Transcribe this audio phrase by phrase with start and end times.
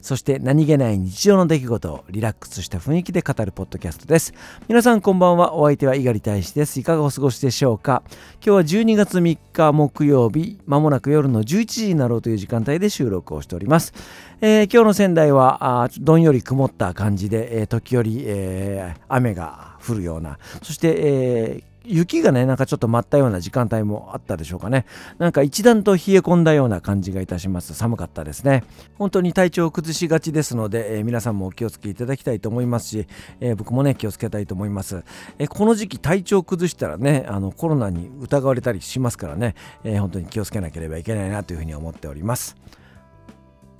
[0.00, 4.32] そして何気ない日常の出来事をリラックスした雰囲気で語るポッドキャストです。
[4.68, 5.54] 皆さんこんばんは。
[5.54, 6.80] お相手は猪狩大使です。
[6.80, 8.02] いかがお過ごしでしょうか？
[8.44, 13.92] 今日は12月3日木曜日まもなく夜の11時になろうという時間帯で収録をしております、
[14.40, 20.38] えー、今日の仙台はあどんより曇った感じで、えー、時折、えー、雨が降るような。
[20.62, 24.84] そして、えー雪がね、なんかちょっと舞ったような時間帯もあったでしょうかね。
[25.18, 27.74] なんか一段と冷え込んだような感じがいたします。
[27.74, 28.64] 寒かったですね。
[28.98, 33.06] 本当に体調を崩しがちですので、えー、皆さんもお気をつけいただきたいと思いますし、
[33.40, 35.02] えー、僕もね、気をつけたいと思います。
[35.38, 42.56] えー、この時期体調を崩したらね、あのコロナに疑われたりしますからね、え本当に気をつけなければいけないなというふうに思っております。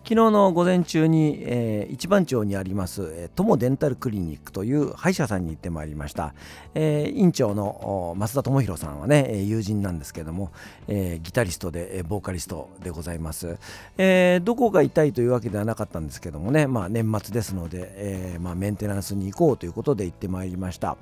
[0.08, 6.32] 昨日の午前中に、えー、一番町にあります、えー、友デンタルクリニックという歯医者さんに行ってまいりました、
[6.74, 10.50] えー、院長の増田智弘さんはね友人なんですけども、
[10.86, 13.58] えー、ギタリストでボーカリストでございます、
[13.98, 20.96] えー、どこが痛いというわけではなかったんですけどもね、まあ、年末ですので、えーまあ、メンテナンスに行こうということで行ってまいりました、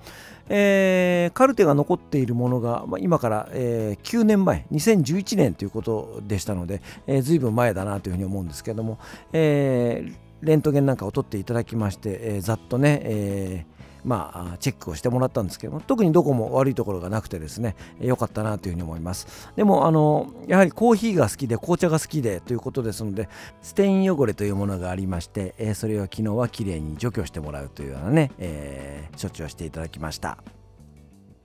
[0.48, 8.98] えー、カルテが残っているものが、まあ、今から、えー、9年前2011年ということでしたので、えー、随分前だなというふうに思うんですけども
[9.32, 19.50] えー、レントゲンなんかを取っていただきまして、えー、ざっとね、えーまあ、チェックをしてもらったんですけども特にどこも悪いところがなくてですね良かったなというふうに思います。
[19.56, 23.28] でもあのやはりコーヒーが好きで紅茶が好きでということですので
[23.62, 30.55] ステイン汚れというものがありまして、えそれを昨日はきれいに除去してもらうというようなね、え、処置をしていただきました。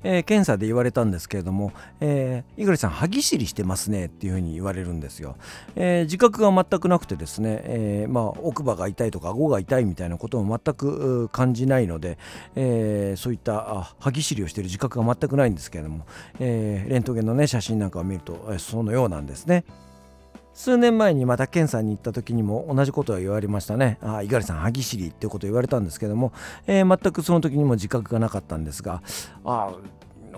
[0.04, 5.36] えー、検査で言われたんですけれども、えー、井口さん歯ぎしりしてますねっていうふうに言われるんですよ、
[5.76, 12.18] えー、自覚が全くなくてですね、えー、まあ、奥歯が痛いとか顎が痛いみたいなことも全く感じないので、
[12.56, 16.06] えー、そういった歯ぎしりをしている自覚が全くないんですけれども、
[16.40, 19.64] え、レントゲンのね写真なんかを見ると、え、そのようなんですね。
[20.54, 23.98] 数年前にまた検査に行った時にも同じことは言われましたね。
[24.02, 26.34] ああ猪狩さん歯ぎしりってこと言われたんですけども、
[26.68, 29.02] えー、全くその時にも自覚がなかったんですが
[29.44, 29.74] ああ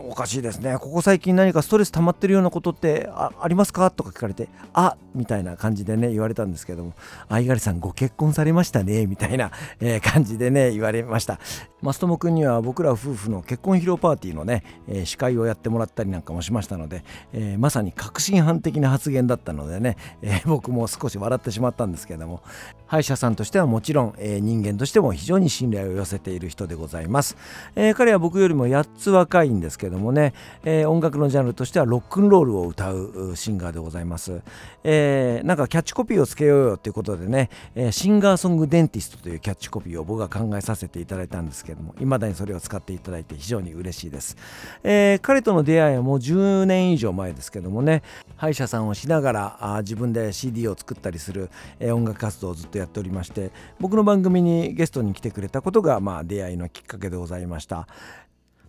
[0.06, 0.78] おかしいですね。
[0.78, 3.90] ここ最近何かストレス溜まってるようなことってありますか？
[3.90, 6.94] とか聞かれてあみたいな感じでね言われたんですけども
[7.30, 9.06] あいがりさんご結婚されましたね？
[9.06, 11.40] みたいな、えー、感じでね言われました。
[11.82, 17.04] マストモ君には僕ら夫婦の結婚披露パーティーのね、えー、司会をやってもらったりなんかもしましたので、
[17.34, 22.42] えー、まさに確信犯的な発言だったのでね、え僕も少し笑ってしまったんですけども。
[22.86, 27.36] 歯医者さんとしてはもちろん、え人間としても非常に信頼を寄せている人でございます、
[27.76, 30.34] え彼は僕よりも8つ若いんですけどもね、
[30.66, 34.42] えー、音楽のジャンルとしてはロックンロールを歌うシンガーでございます、
[34.84, 44.36] えー、なんかキャッチコピーをつけようよということでね、えー、シンガーソングデンティストというキャッチコピーを僕が考えさせていただいたんですけども未だにそれを使っていただいて非常に嬉しいです、
[44.84, 48.04] えー、彼との出会いはもう10年以上前ですけどもね
[48.36, 51.50] 歯医者さんをしながらあ自分で CD を作ったりする、
[51.80, 57.88] えー、音楽活動をずっとやっておりまして僕の番組にゲストに来てくれたことがまあ出会いのきっかけでございました。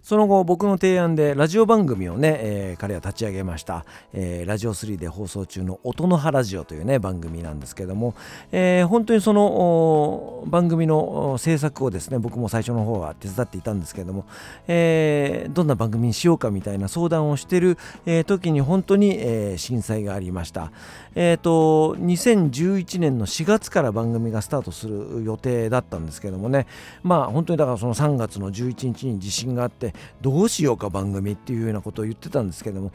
[0.05, 8.15] その後僕の提案でラジオ番組をね、えー、彼は立ち上げました、えー、ラジオ3で放送中の音の葉ラジオというね番組なんですけども、
[8.53, 14.27] えー、本当にその番組の制作をですね僕も最初の方は手伝っていたんですけども、
[14.69, 20.71] えー、どんな番組にしようかみたいな相談をしてる、えー、時に本当に、えー、震災がありました。
[21.15, 26.67] えっ、ー、と2011年の4月から番組がスタートする予定だったんですけどもね。
[27.03, 32.93] まあ本当にだからその3月の11日に地震があってどうしようか番組っていうようなことを言ってたんですけども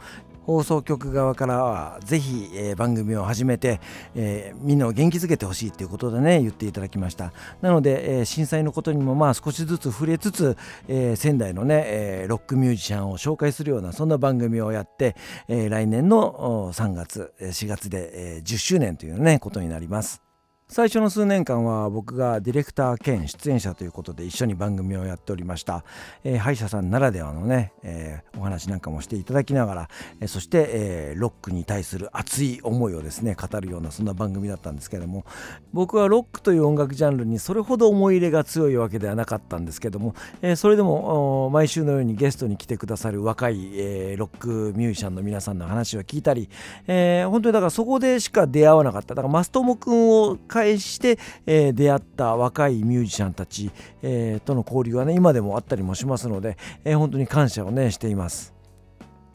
[0.50, 3.80] 放送局側からはぜひ、えー、番組を始めて、
[4.14, 7.32] えー、みんなを元気づけてほしいということでね言っていただきました。
[7.60, 10.56] なので、えー、震災のことにもまあ少しずつ触れつつ、
[10.88, 15.14] え仙台のね、えロックミュージシャンを紹介するようなそんな番組をやって、
[15.48, 20.29] え来年の3月4月で、え10周年というねことになります。
[20.72, 25.82] 最初の数年間は僕がディレクター兼出演者ということで一緒に番組をやっておりました、
[26.22, 29.88] えー、歯医者さんならではのね、えー、お話なんかもしていただきながら、
[30.20, 35.24] えー、そして、えロックに対する熱い思いをですね語るようなそんな番組だったんですけども
[35.72, 46.48] 僕はロックという音楽ジャンルにそれほど思い入れが強いわけではなかったんですけども、えそれでも毎週のようにゲストに来てくださる若い、えロックミュージシャンの皆さんの話を聞いたり、
[46.86, 49.16] え本当にだからそこでしか出会わなかった。
[49.16, 53.70] だからマストモ君を介して、え、出会った若いミュージシャンたち、
[54.02, 58.59] えー、との交流はね今でもあったりもしますので、え、本当に感謝をねしています。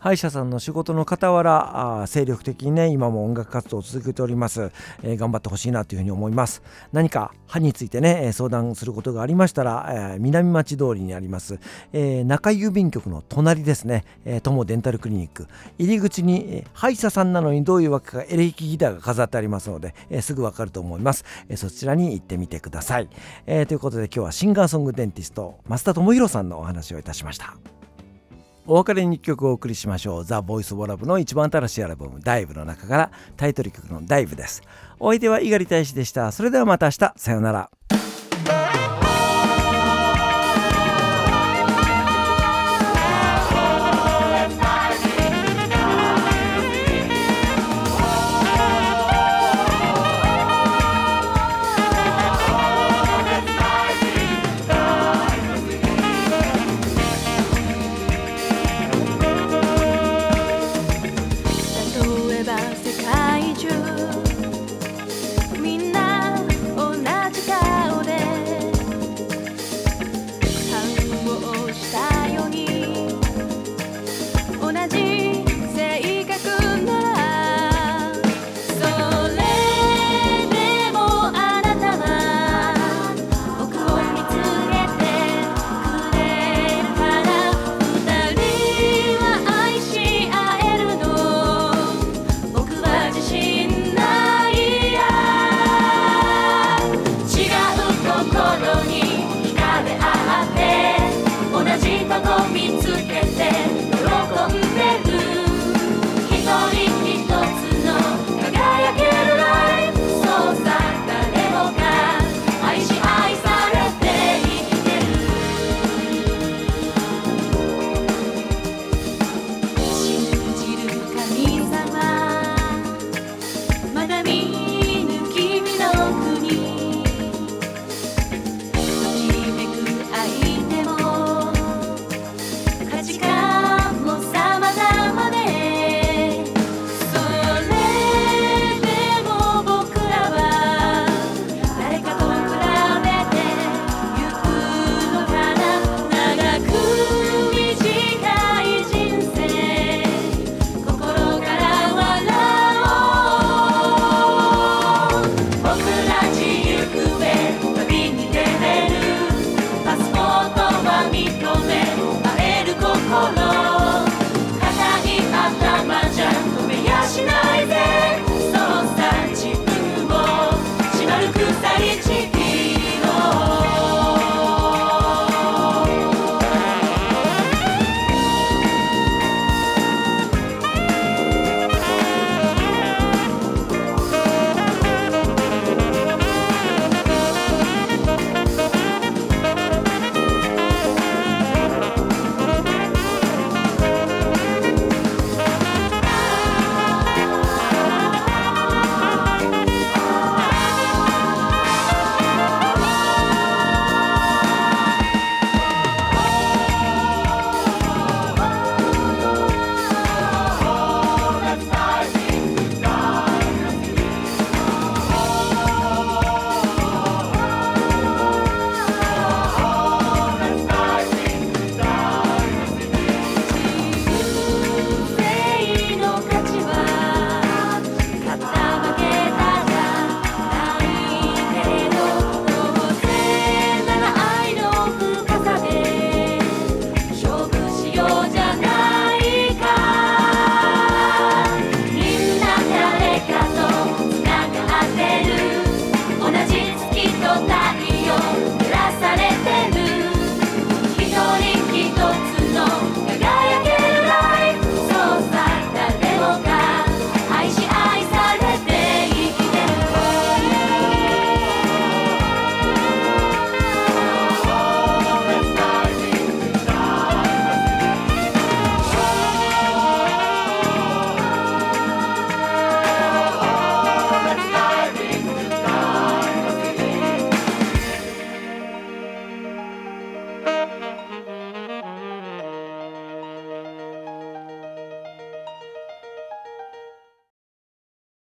[0.06, 4.70] 歯医者さんの仕事の傍らあ精力的にね今も音楽活動を続けております、
[5.02, 6.62] えー、頑張ってほしいなというふうに思います。
[6.94, 11.58] 何か歯についてね相談することがありましたら、えー、南町通りにあります、
[11.92, 15.48] えー、中郵便局の隣ですね、えー、友デンタルクリニック。
[15.80, 23.10] 入り口に、えー、歯医者さんなのにどういうわけかエレキギターが飾ってありますので、えー、すぐわかると思います、えー、そちらに行ってみてください、
[23.48, 27.58] えー、ということで今日はシンガーソングデンティスト増田智弘さんのお話をいたしました。
[28.68, 30.26] お別れに1曲お送りしましょう。
[30.26, 34.64] ザ・ボイス・ボラブの一番新しいアルバム、ダイブの中からタイトル曲のダイブです。
[35.00, 36.32] お相手は猪狩大使でした。
[36.32, 37.70] それではまた明日、さようなら。